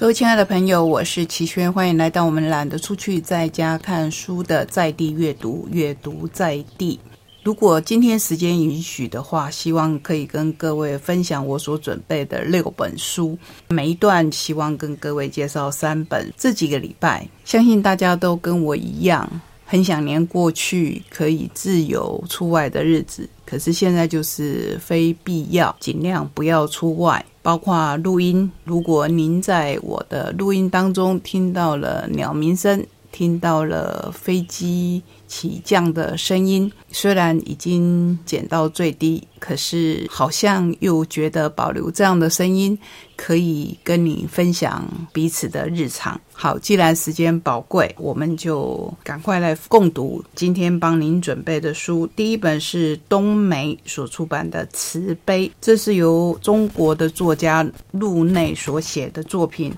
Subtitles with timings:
[0.00, 6.98] 各位亲爱的朋友，我是齐轩，欢迎来到我们懒得出去，在家看书的在地阅读，阅读在地。
[7.44, 13.38] 如果今天时间允许的话，希望可以跟各位分享我所准备的六本书。
[13.68, 16.32] 每一段希望跟各位介绍三本。
[16.34, 19.30] 这几个礼拜，相信大家都跟我一样，
[19.70, 23.28] 很想念过去可以自由出外的日子。
[23.46, 28.50] 可是现在就是非必要，尽量不要出外，包括录音。
[28.64, 42.76] 如果您在我的录音当中听到了鸟鸣声，听到了飞机起降的声音，虽然已经减到最低，可是好像又觉得保留这样的声音，
[43.14, 46.20] 可以跟你分享彼此的日常。
[46.32, 52.08] 好，既然时间宝贵，我们就赶快来共读今天帮您准备的书。
[52.16, 59.72] 第一本是冬梅所出版的《慈悲》，这是由中国的作家陆内所写的作品。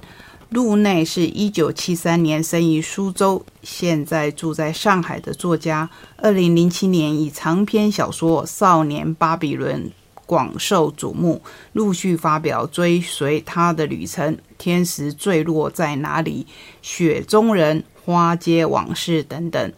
[0.53, 5.89] 陆内是一九七三年生于苏州，现在住在上海的作家。
[6.19, 9.87] 二零零七年以长篇小说《少年巴比伦》
[10.27, 11.41] 广受瞩目，
[11.73, 16.47] 陆续发表《追随他的旅程》《天时坠落在哪里》
[16.83, 19.73] 《雪中人》《花街往事》等等，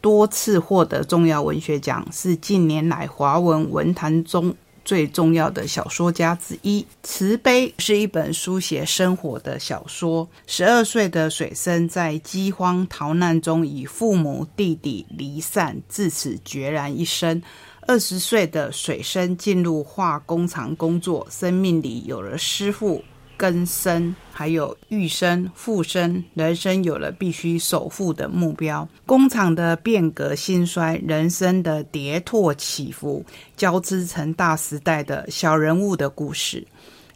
[0.00, 4.54] 多次获得重要文学奖，是近年来华文文坛中。
[4.84, 10.28] 最重要的小说家之一，《慈悲》是一本书写生活的小说。
[10.46, 17.42] 十二岁的水生在饥荒逃难中，与父母、弟弟离散，自此决然一生。
[17.88, 23.02] 二十岁的水生进入化工厂工作，生命里有了师傅。
[23.42, 28.88] 根生，还有育生、复生，人生有了必须守护的目标。
[29.04, 33.24] 工厂的变革兴衰，人生的跌宕起伏，
[33.56, 36.64] 交织成大时代的小人物的故事。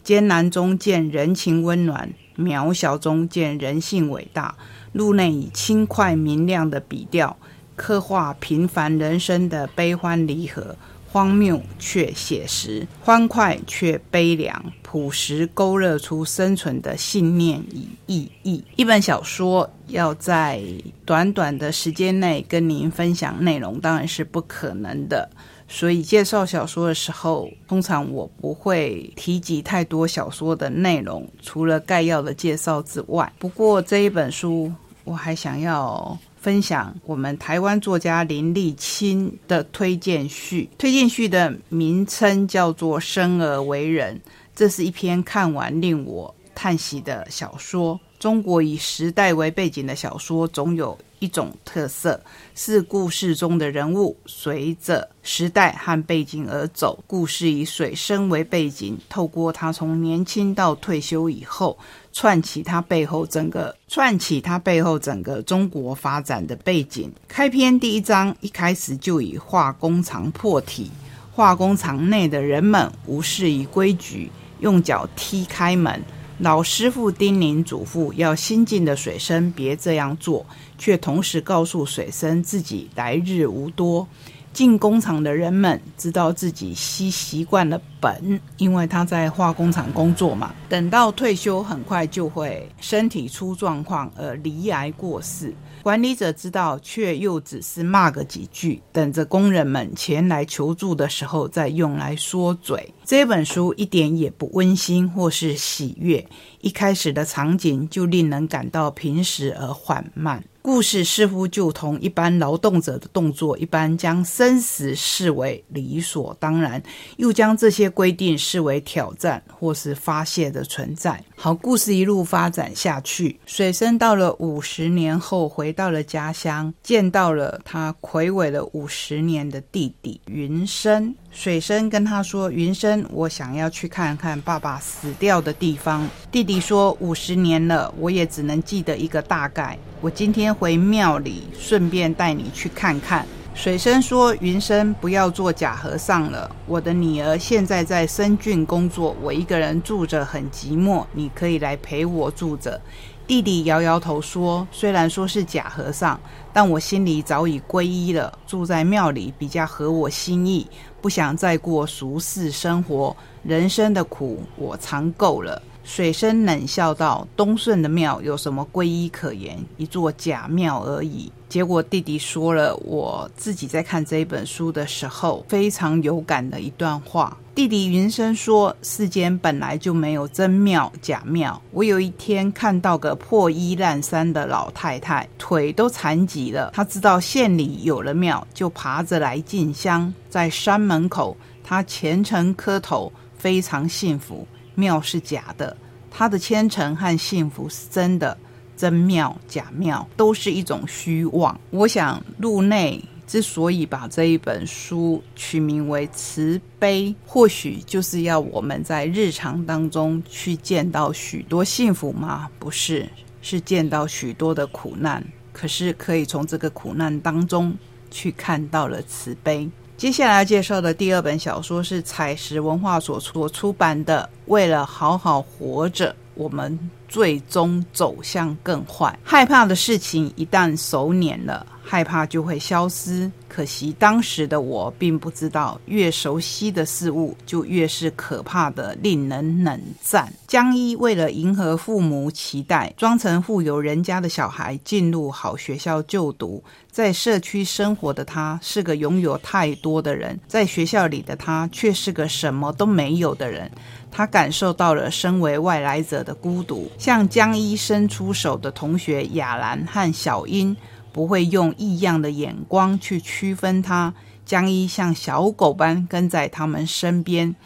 [0.02, 4.52] 艰难中见人情温暖，渺小中见人性伟大。
[4.94, 7.36] 路内以轻快明亮的笔调，
[7.76, 10.74] 刻画平凡人生的悲欢离合。
[11.10, 18.62] 荒谬却写实，欢快却悲凉，朴实勾勒出生存的信念与意义。
[18.76, 20.60] 一本小说要在
[21.04, 25.28] 短短的时间内跟您分享内容，当然是不可能的。
[25.68, 33.32] 所以介绍小说的时候，通常我不会提及太多小说的内容，除了概要的介绍之外。
[33.38, 34.72] 不过这一本书，
[35.04, 36.16] 我还想要。
[36.46, 44.14] 分享我们台湾作家林立清的推荐序，推荐序的名称叫做《生而为人》，
[44.54, 47.98] 这是一篇看完令我叹息的小说。
[48.20, 52.20] 中国以时代为背景的小说，总有一种特色，
[52.54, 57.02] 是故事中的人物随着时代和背景而走。
[57.06, 61.78] 故事以水生为背景，透过他从年轻到退休以后。
[62.12, 67.12] 串起他背后整个串起他背后整个中国发展的背景。
[67.28, 70.90] 开篇第一章一开始就以化工厂破体，
[71.30, 76.02] 化工厂内的人们无视于规矩，用脚踢开门。
[76.38, 80.44] 老师傅叮咛祖父要新进的水生别这样做，
[80.76, 84.06] 却同时告诉水生自己来日无多。
[84.52, 90.54] 进工厂的人们知道自己吸习惯了本，因为他在化工厂工作嘛。
[90.68, 95.54] 等到退休，很快就会身体出状况而离癌过世。
[95.82, 102.92] 管理者知道，却又只是骂个几句，等着工人们前来求助的时候再用来说嘴。
[103.06, 106.26] 这本书一点也不温馨或是喜悦，
[106.60, 110.42] 一开始的场景就令人感到平实而缓慢。
[110.60, 116.82] 故事似乎就同一般劳动者的动作一般，将生死视为理所当然，
[117.18, 121.22] 又将这些规定视为挑战或是发泄的存在。
[121.36, 131.14] 好，故事一路发展下去，水生到了五十年后，回到了家乡，见到了他魁伟了五十年的弟弟云生。
[131.38, 139.76] 水生跟他说：“云生，我想要去看看爸爸死掉的地方。”弟弟说：“五十年了，我也只能记得一个大概。
[140.00, 146.54] 我今天回庙里，顺便带你去看看。”水生说：“云生，不要做假和尚了。
[146.66, 151.02] 我的女儿现在在深郡工作，我一个人住着很寂寞。
[151.14, 152.78] 你可以来陪我住着。”
[153.26, 156.20] 弟弟摇摇头说：“虽然说是假和尚，
[156.52, 160.66] 但我心里早已皈依了，住在庙里比较合我心意。”
[161.00, 165.60] 不想再过俗世生活，人生的苦我尝够了。
[165.86, 169.56] 水生冷笑道：“东顺的庙有什么皈依可言？
[169.76, 177.38] 一座假庙而已。”结果弟弟说了我自己在看这本书的时候非常有感的一段话。
[177.54, 181.62] 弟弟云生说：“世间本来就没有真庙假庙。
[181.70, 186.72] 我有一天看到个破衣烂衫的老太太，腿都残疾了。
[186.74, 194.44] 她知道县里有了庙，就爬着来进香，在山门口，她虔诚磕头，非常幸福。”
[194.76, 195.76] 庙是假的，
[196.08, 198.38] 他的虔诚和幸福是真的。
[198.76, 201.58] 真庙假庙都是一种虚妄。
[201.70, 212.50] 我想，路内之所以把这一本书取名为慈悲，或许就是要我们在日常当中去见到许多幸福吗？
[212.58, 213.08] 不是，
[213.40, 215.24] 是见到许多的苦难。
[215.54, 217.74] 可是可以从这个苦难当中
[218.10, 219.70] 去看到了慈悲。
[219.96, 226.78] 接下来介绍的第二本小说是采石文化所出出版的《为了好好活着》，我们
[227.08, 229.18] 最终走向更坏。
[229.24, 231.66] 害怕的事情一旦熟稔了。
[231.88, 240.28] 害怕就会消失，可惜当时的我并不知道，越熟悉的事物就越是可怕的，令人冷战。
[240.48, 246.60] 江一为了迎合父母期待，装成富有人家的小孩进入好学校就读。
[246.90, 253.70] 在社区生活的他是个拥有太多的人，在学校里的他却是个什么都没有的人。
[254.16, 256.90] 他感受到了身为外来者的孤独。
[256.96, 260.74] 向江一伸出手的同学雅兰和小英。
[261.12, 264.12] 不会用异样的眼光去区分他。
[264.44, 267.56] 江一像小狗般跟在他们身边。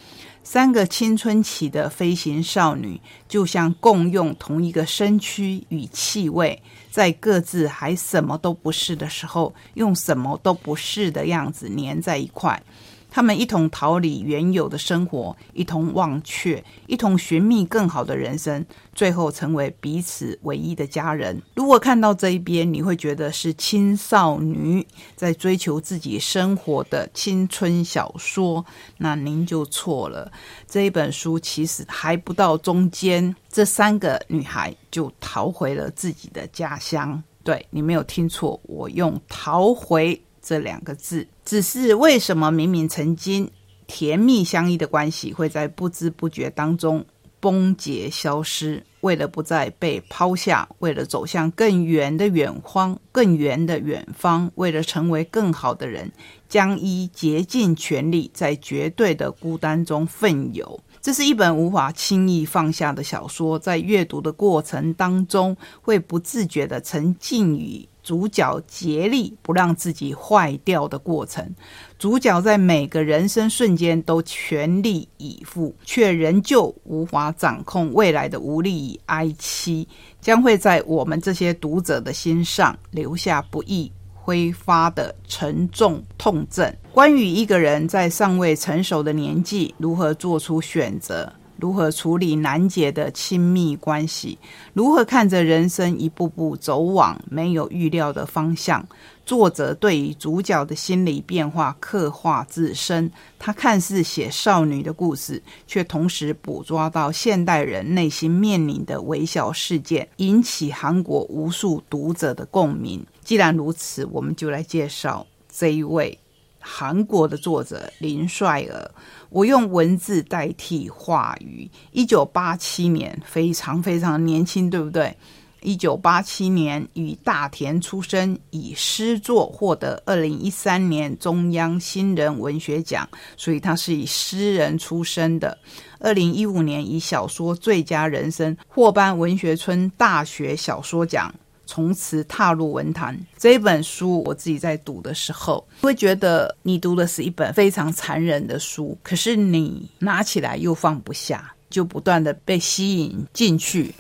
[0.45, 6.63] 三个青春期的飞行少女，就像共用同一个身躯与气味，
[6.93, 12.63] 在各自还什么都不是的时候，用什么都不是的样子粘在一块。
[13.11, 18.65] 他们一同逃离原有的生活，一同忘却，一同寻觅更好的人生，
[18.95, 21.43] 最后成为彼此唯一的家人。
[21.55, 24.87] 如果看到这一边，你会觉得是青少女
[25.17, 28.65] 在追求自己生活的青春小说，
[28.99, 30.31] 那您就错了。
[30.69, 37.23] 这一本书其实还不到中间，这三个女孩就逃回了自己的家乡。
[37.43, 40.23] 对你没有听错，我用“逃回”。
[40.43, 43.51] 这两个字，只是为什么明明曾经
[43.87, 47.05] 甜蜜相依的关系，会在不知不觉当中
[47.41, 48.85] 崩解消失？
[49.01, 56.13] 为了不再被抛下，为了走向更远的远方，更远的远方，为了成为更好的人，
[56.51, 60.79] 将一竭尽全力，在绝对的孤单中奋勇。
[61.03, 67.89] 这是一本无法轻易放下的小说，在阅读的过程当中，会不自觉的沉浸于。
[68.03, 71.55] 主角竭力不让自己坏掉的过程，
[71.99, 79.87] 主角在每个人生瞬间都全力以赴，却仍旧无法掌控未来的无力与哀戚，
[80.19, 86.75] 将会在我们这些读者的心上留下不易挥发的沉重痛症。
[86.93, 91.33] 关于一个人在尚未成熟的年纪如何做出选择。
[91.57, 94.39] 如何处理难解的亲密关系？
[94.73, 98.83] 如何看着人生一步步走往没有预料的方向？
[99.27, 113.05] 作者对于主角的心理变化刻画自身，他看似写少女的故事，却同时捕捉到现代人内心面临的微小事件，引起韩国无数读者的共鸣。
[113.31, 116.19] 既然如此，我们就来介绍这一位
[116.59, 118.91] 韩国的作者林帅儿。
[119.29, 121.71] 我用文字代替话语。
[121.93, 125.17] 一九八七年，非常非常年轻，对不对？
[125.61, 135.57] 一九八七年，与大田出生，以诗作获得二零一三年中央新人文学奖，所以他是以诗人出身的。
[136.01, 141.33] 二零一五年，以小说最佳人生获颁文学村大学小说奖。
[141.71, 143.17] 从此踏入文坛。
[143.39, 153.95] 这一本书，我自己在读的时候，会觉得你读的是一本非常残忍的书，可是你拿起来又放不下，就不断的被吸引进去。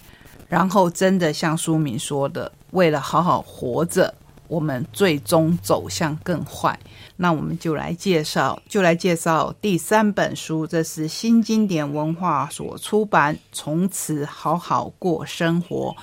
[0.49, 4.13] 然后，真的像书名说的，为了好好活着，
[4.49, 6.77] 我们最终走向更坏。
[7.17, 15.95] 那我们就来介绍，就来介绍第三本书，这是新经典文化所出版，《从此好好过生活》。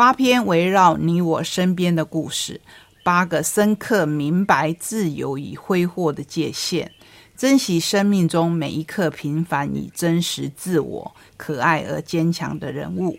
[0.00, 2.58] 八篇围绕你我身边的故事，
[3.04, 6.90] 八个深刻明白自由与挥霍的界限，
[7.36, 13.18] 珍惜生命中每一刻平凡与真实自我，可爱而坚强的人物。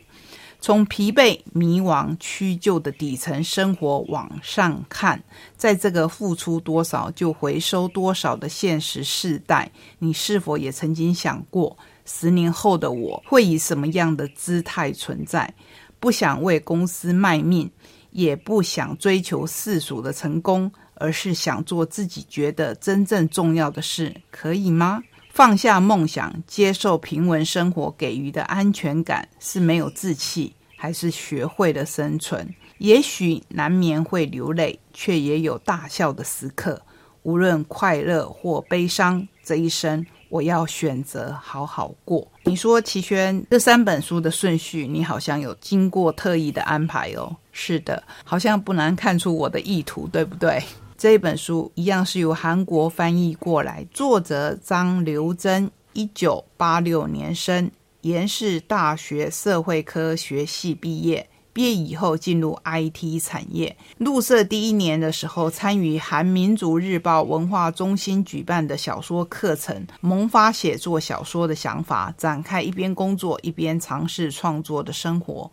[0.59, 5.23] 从疲惫、迷惘、屈就的底层生活往上看，
[5.55, 11.77] 在这个付出多少就回收多少的现实世代，你是否也曾经想过？
[12.03, 15.53] 十年后的我会以什么样的姿态存在？
[16.01, 17.69] 不想为公司卖命，
[18.09, 25.03] 也不想追求世俗的成功，而是想做自己觉得真正重要的事，可以吗？
[25.29, 32.51] 放下梦想，接受平稳生活给予的安全感，是没有志气，还是学会了生存？
[32.79, 36.81] 也许难免会流泪，却也有大笑的时刻。
[37.21, 42.30] 无论快乐或悲伤，这一生我要选择好好过。
[42.43, 47.35] 你说齐轩这三本书的顺序，你好像有经过特意的安排哦。
[47.51, 50.61] 是的，好像不难看出我的意图，对不对？
[50.97, 57.69] 这一本书一样是由韩国翻译过来，作者张刘珍，一九八六年生，
[58.01, 61.27] 延世大学社会科学系毕业。
[61.53, 75.51] 毕业以后进入 IT 产业，入社第一年的时候，参与韩民族日报文化中心举办的小说课程，萌发写作小说的想法，展开一边工作一边尝试创作的生活。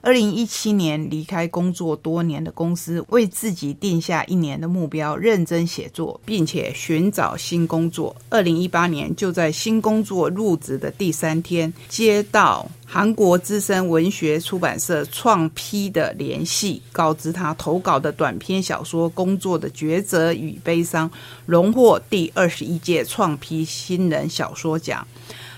[0.00, 8.14] 二零一七年离开工作多年的公司，为自己定下一年的目标，认真写作，并且寻找新工作。
[8.30, 21.10] 二零一八年就在新工作入职的第三天，接到韩国资深文学出版社创批的联系，告知他投稿的短篇小说《工作的抉择与悲伤》
[21.44, 25.06] 荣获第二十一届创批新人小说奖。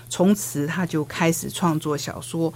[0.09, 2.51] 从此，他就开始创作小说。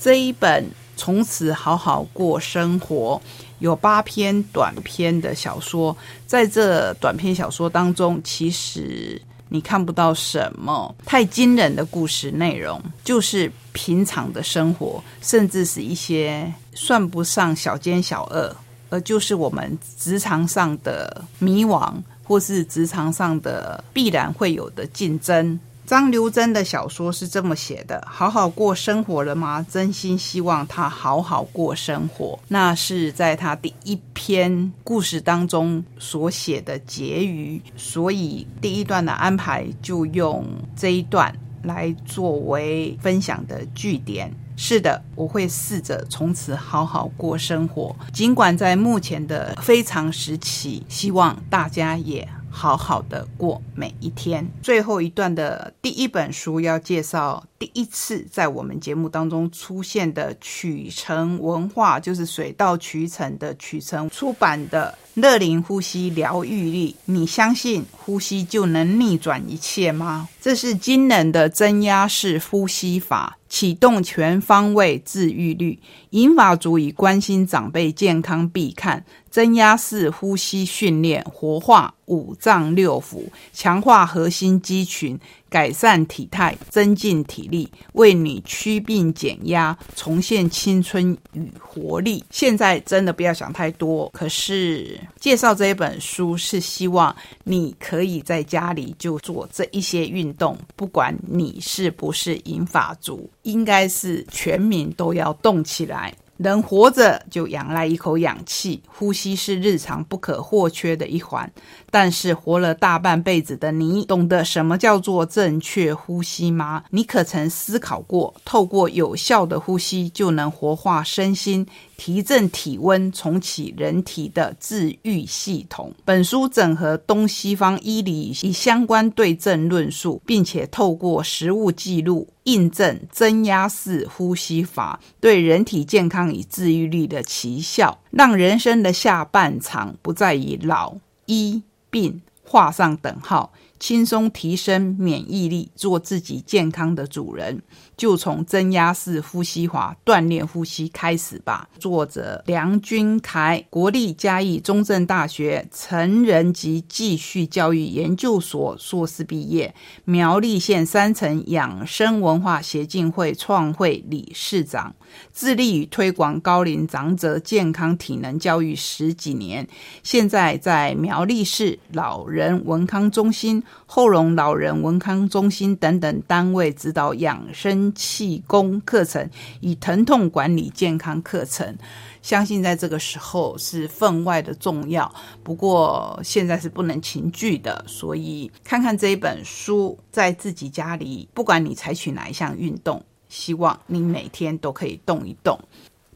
[0.00, 0.64] 这一本。
[0.96, 3.20] 从此好好过生活，
[3.58, 18.56] 有八篇短篇的小说，在这短篇小说当中，其实你看不到什么太惊人的故事内容，就是平常的生活，甚至是一些算不上小奸小恶，
[18.90, 21.92] 而就是我们职场上的迷惘，
[22.24, 25.60] 或是职场上的必然会有的竞争。
[25.86, 29.64] 张刘真的小说是这么写的：好好过生活了吗？
[29.70, 32.36] 真心希望他好好过生活。
[32.48, 44.32] 那是在他第一篇故事当中所写的结语，所以第一段的安排就用这一段来作为分享的句点。
[44.58, 52.26] 是的，我会试着从此好好过生活，尽管在目前的非常时期，希望大家也。
[52.56, 54.48] 好好的过每一天。
[54.62, 66.94] 最后一段的第一本书要介绍，第一次在我们节目当中出现的曲城文化，就是水到渠成的曲城出版的《乐龄呼吸疗愈力》。
[67.06, 70.28] 你相信呼吸就能逆转一切吗？
[70.40, 73.38] 这是惊人的增压式呼吸法。
[73.48, 75.78] 启动全方位治愈率，
[76.10, 79.04] 银发族以关心长辈健康必看。
[79.30, 83.22] 增压式呼吸训练，活化五脏六腑，
[83.52, 85.18] 强化核心肌群。
[85.56, 92.22] 改善体态，增进体力，为你祛病减压，重现青春与活力。
[92.28, 94.06] 现在真的不要想太多。
[94.12, 106.12] 可是介绍这一本书是希望你可以在家里就做这一些运动，不管你是不是银发族，应该是全民都要动起来。
[106.36, 111.50] 人活着就仰赖一口氧气，呼吸是日常不可或缺的一环。
[111.90, 116.84] 但是活了大半辈子的你，懂得什么叫做正确呼吸吗？
[116.90, 121.66] 你可曾思考过，透过有效的呼吸就能活化身心？
[121.96, 125.94] 提振体温，重启人体的治愈系统。
[126.04, 140.94] 本书整合东西方医理以相关对症论述，并且透过实物记录印证增压式呼吸法对人体健康与治愈力的奇效，让人生的下半场不再以老、
[141.26, 143.52] 医、病画上等号。
[143.78, 147.62] 轻松提升免疫力，做自己健康的主人，
[147.96, 151.68] 就从增压式呼吸法锻炼呼吸开始吧。
[151.78, 164.94] 作者梁君凯，国立嘉义中正大学成人及继续教育研究所硕士毕业，苗栗县三层养生文化协进会创会理事长。
[165.32, 169.66] 致力于推广高龄长者健康体能教育十几年，
[170.02, 179.28] 现在在苗栗市老人文康中心、后龙老人文康中心等等单位指导养生气功课程
[179.60, 181.76] 以疼痛管理健康课程。
[182.22, 185.12] 相信在这个时候是分外的重要。
[185.44, 193.02] 不过现在是不能群聚的，所以看看这一本书，在自己家里，不管你采取哪一项运动。
[193.28, 195.58] 希望你每天都可以动一动。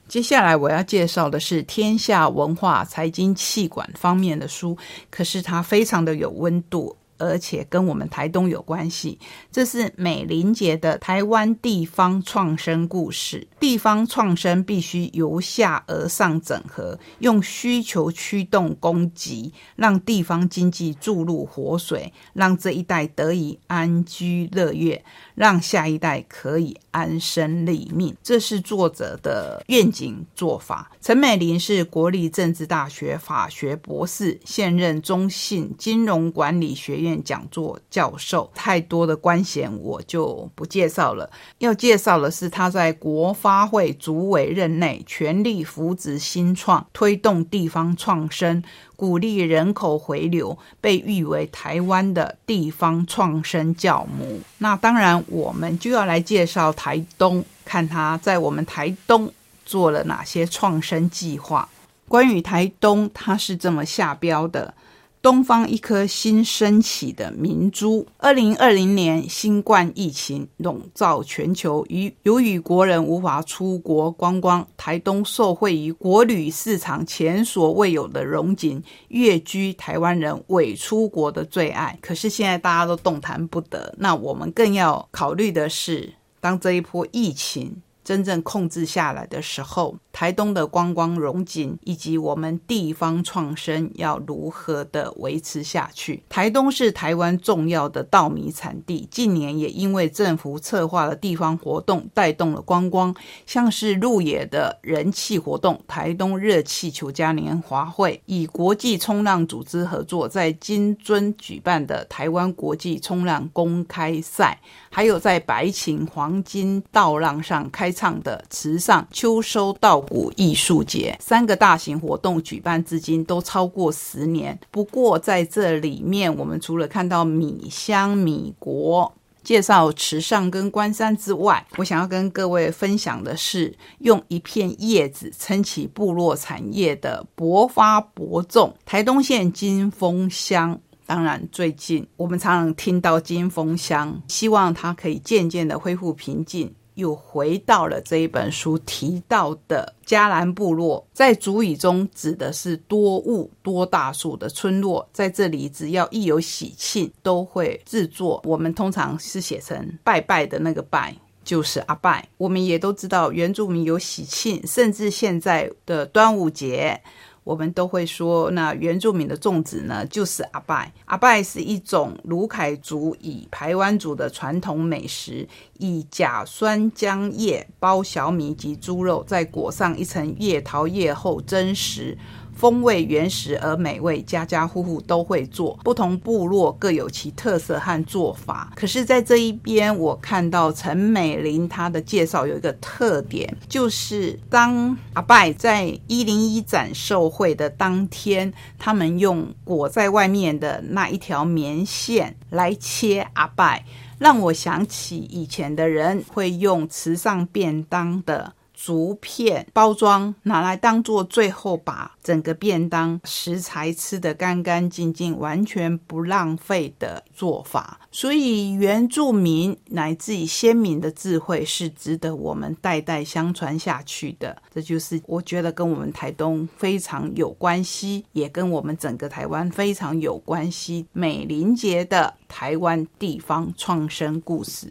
[0.07, 4.77] 接下来我要介绍的是天下文化财经气管方面的书，
[5.11, 6.97] 可是它非常的有温度。
[7.21, 9.17] 而且跟我们台东有关系。
[9.53, 13.47] 这是美林杰的台湾地方创生故事。
[13.61, 28.17] 地方创生必须由下而上整合，用需求驱动供给，让地方经济注入活水，让这一代得以安居乐业，让下一代可以安身立命。
[28.23, 30.91] 这是作者的愿景做法。
[31.03, 38.51] 陈美玲是国立政治大学法学博士，现任中信金融管理学院讲座教授。
[38.55, 41.31] 太多的官衔我就不介绍了。
[41.59, 48.63] 要介绍的是他在国发会主委任内，全力扶植新创，推动地方创生。
[48.97, 54.41] 鼓励人口回流，被誉为台湾的地方创生教母。
[54.59, 59.33] 那当然，我们就要来介绍台东，看他在我们台东
[59.65, 61.67] 做了哪些创生计划。
[62.09, 64.75] 关于台东，他是这么下标的。
[65.23, 68.07] 东方一颗新升起的明珠。
[68.17, 81.99] 二零二零年新冠疫情笼罩全球，于由于国人无法出国观光，台东受惠于国旅市场前所未有的荣景，跃居台湾人伪出国的最爱。
[82.01, 87.83] 可是现在大家都动弹不得，那我们更要考虑的是，当这一波疫情。
[88.11, 96.21] 真正控制下来的时候，台东的观光融景以及我们地方创生要如何的维持下去？
[96.29, 103.15] 台东是台湾重要的稻米产地，近年也因为政府策划了地方活动，带动了观光，
[103.47, 117.95] 像是鹿野的人气活动——台东热气球嘉年华会，以国际冲浪组织合作，在金樽举办的台湾国际冲浪公开赛，还有在白琴黄金道浪上开。
[118.01, 124.59] 唱的池上秋收稻谷艺术节，三个大型活动举办至今都超过十年。
[124.71, 140.81] 不过在这里面，我们除了看到米香米国介绍池上跟关山之外，我想要跟各位分享的是，用一片叶子撑起部落产业的博发博种台东县金峰乡。
[141.05, 146.73] 当然，最近我们常常听到金峰乡，希望它可以渐渐的恢复平静。
[147.01, 155.09] 又回到了这一本书提到的迦兰部落，在主语中指的是多雾多大树的村落。
[155.13, 158.41] 在这里，只要一有喜庆，都会制作。
[158.45, 162.29] 我们通常是写成拜拜的那个拜，就是阿拜。
[162.37, 167.03] 我们也都知道，原住民有喜庆，甚至现在的端午节。
[167.51, 170.93] 我们都会说，那原住民的粽子呢，就是阿拜。
[171.07, 182.17] 阿拜是一种卢凯族以台湾族的传统美食，以甲酸浆叶包小米及猪肉，再裹上一层叶桃叶后蒸食。
[182.61, 185.81] 风味原始而美味，家家户户都会做。
[185.83, 188.71] 不同部落各有其特色和做法。
[188.77, 203.87] 可是，在这一边，我看到陈美玲她的介绍有一个特点，就是当阿拜在一零一展售会的当天，他们用裹在外面的那一条棉线来切阿拜，
[204.19, 208.53] 让我想起以前的人会用慈上便当的。
[208.83, 218.01] 竹片包装拿来当做最后把整个便当食材吃得干干净净，完全不浪费的做法。
[218.11, 224.57] 所以原住民乃至于先民的智慧是值得我们代代相传下去的。
[224.73, 231.07] 这就是我觉得跟我们台东非常有关系，也跟我们整个台湾非常有关系。
[231.13, 234.91] 美林节的台湾地方创生故事。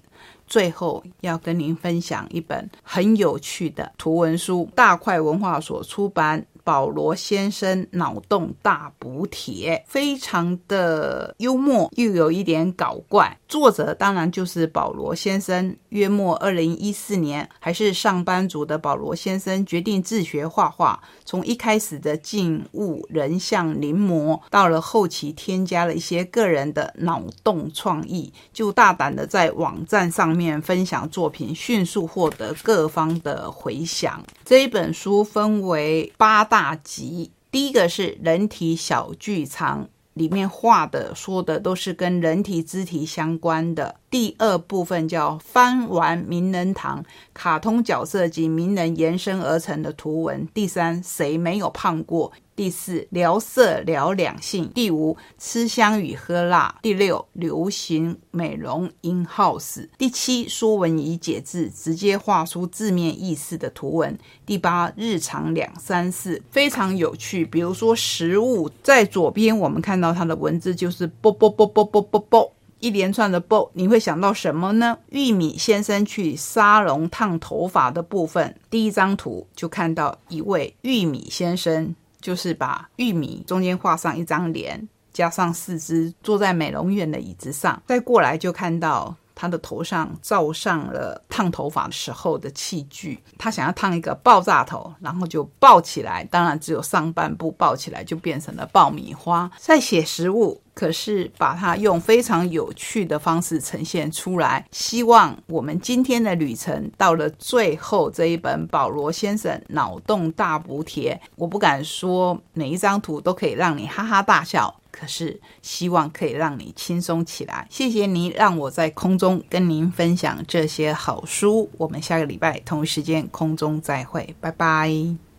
[0.49, 6.45] 最后要跟您分享一本很有趣的图文书，大块文化所出版。
[6.63, 13.37] 保罗先生脑洞大补帖，非常的幽默，又有一点搞怪。
[13.47, 15.75] 作者当然就是保罗先生。
[15.89, 21.01] 约莫二零一四年，还是上班族的保罗先生决定自学画画。
[21.25, 34.23] 从一开始的静物人像临摹，到了后期添加了一些个人的脑洞创意，就大胆的在网站上面分享作品，迅速获得各方的回响。
[34.45, 36.59] 这一本书分为八大。
[36.59, 43.98] 大集，第一个是人体小剧场，里面画的说的都是跟人体肢体相关的。
[44.09, 50.47] 第二部分叫翻玩名人堂，卡通角色及名人延伸而成的图文。
[50.53, 52.31] 第三，谁没有胖过？
[52.55, 54.69] 第四，聊色聊两性。
[54.73, 56.75] 第五，吃香与喝辣。
[56.81, 59.87] 第六，流行美容 in house。
[59.97, 64.17] 第七，说文以解字，直接画出字面意思的图文。
[64.45, 67.45] 第八，日常两三四，非常有趣。
[67.45, 72.51] 比如说食物，在左边我们看到它的文字就是啵啵啵啵啵啵啵。
[72.79, 74.97] 一连串的 “bo”，你会想到什么呢？
[75.09, 87.81] 玉米先生去沙龙烫头发的部分，第一张图就看到一位玉米先生，就是把玉米中间画上一张脸，加上四肢，坐在美容院的椅子上。
[87.85, 99.51] 再过来就看到他的头上罩上了烫头发时候的器具，他想要烫一个爆炸头，然后就爆起来，当然只有上半部爆起来，就变成了爆米花。
[99.57, 100.61] 在写食物。
[100.79, 117.67] 可是把它用非常有趣的方式呈现出来，希望我们今天的旅程到了最后这一本保罗先生脑洞大补贴，我不敢说每一张图都可以让你哈哈大笑，可是希望可以让你轻松起来。
[117.69, 125.19] 谢谢您让我在空中跟您分享这些好书，我们下个礼拜同一时间空中再会，拜拜。